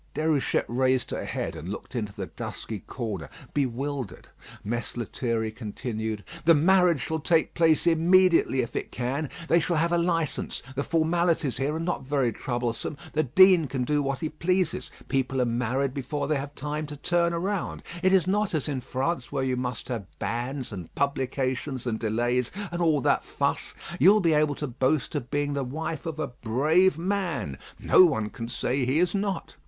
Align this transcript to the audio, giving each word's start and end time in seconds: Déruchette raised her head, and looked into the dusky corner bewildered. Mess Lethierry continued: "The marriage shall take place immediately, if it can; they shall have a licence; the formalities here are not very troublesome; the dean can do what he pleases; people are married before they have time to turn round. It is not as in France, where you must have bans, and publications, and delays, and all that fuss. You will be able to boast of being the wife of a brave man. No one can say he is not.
Déruchette 0.15 0.65
raised 0.67 1.11
her 1.11 1.25
head, 1.25 1.55
and 1.55 1.69
looked 1.69 1.95
into 1.95 2.11
the 2.11 2.25
dusky 2.25 2.79
corner 2.79 3.29
bewildered. 3.53 4.29
Mess 4.63 4.97
Lethierry 4.97 5.51
continued: 5.51 6.23
"The 6.43 6.55
marriage 6.55 7.01
shall 7.01 7.19
take 7.19 7.53
place 7.53 7.85
immediately, 7.85 8.61
if 8.61 8.75
it 8.75 8.91
can; 8.91 9.29
they 9.47 9.59
shall 9.59 9.75
have 9.75 9.91
a 9.91 9.99
licence; 9.99 10.63
the 10.73 10.81
formalities 10.81 11.57
here 11.57 11.75
are 11.75 11.79
not 11.79 12.01
very 12.03 12.33
troublesome; 12.33 12.97
the 13.13 13.21
dean 13.21 13.67
can 13.67 13.83
do 13.83 14.01
what 14.01 14.21
he 14.21 14.29
pleases; 14.29 14.89
people 15.07 15.39
are 15.39 15.45
married 15.45 15.93
before 15.93 16.27
they 16.27 16.37
have 16.37 16.55
time 16.55 16.87
to 16.87 16.97
turn 16.97 17.35
round. 17.35 17.83
It 18.01 18.11
is 18.11 18.25
not 18.25 18.55
as 18.55 18.67
in 18.67 18.81
France, 18.81 19.31
where 19.31 19.43
you 19.43 19.55
must 19.55 19.87
have 19.89 20.07
bans, 20.17 20.71
and 20.71 20.91
publications, 20.95 21.85
and 21.85 21.99
delays, 21.99 22.51
and 22.71 22.81
all 22.81 23.01
that 23.01 23.23
fuss. 23.23 23.75
You 23.99 24.13
will 24.13 24.19
be 24.19 24.33
able 24.33 24.55
to 24.55 24.65
boast 24.67 25.13
of 25.13 25.29
being 25.29 25.53
the 25.53 25.63
wife 25.63 26.07
of 26.07 26.17
a 26.17 26.25
brave 26.29 26.97
man. 26.97 27.59
No 27.79 28.03
one 28.03 28.31
can 28.31 28.49
say 28.49 28.83
he 28.83 28.97
is 28.97 29.13
not. 29.13 29.57